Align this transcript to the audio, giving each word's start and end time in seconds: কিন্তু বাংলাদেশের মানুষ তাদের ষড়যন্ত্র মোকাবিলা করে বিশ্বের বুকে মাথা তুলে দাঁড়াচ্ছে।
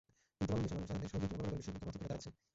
কিন্তু 0.37 0.45
বাংলাদেশের 0.55 0.79
মানুষ 0.81 0.87
তাদের 0.91 1.09
ষড়যন্ত্র 1.11 1.25
মোকাবিলা 1.37 1.47
করে 1.49 1.55
বিশ্বের 1.57 1.73
বুকে 1.75 1.79
মাথা 1.87 1.91
তুলে 1.93 2.07
দাঁড়াচ্ছে। 2.09 2.29